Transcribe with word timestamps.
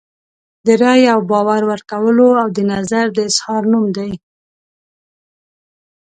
د 0.65 0.67
رایې 0.81 1.07
او 1.15 1.21
باور 1.31 1.61
ورکولو 1.71 2.27
او 2.41 2.47
د 2.57 2.59
نظر 2.73 3.05
د 3.13 3.17
اظهار 3.29 3.63
نوم 3.71 3.85
دی. 3.97 4.11